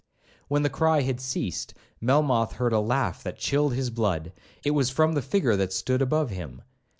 [0.47, 4.33] When the cry had ceased, Melmoth heard a laugh that chilled his blood.
[4.65, 6.63] It was from the figure that stood above him.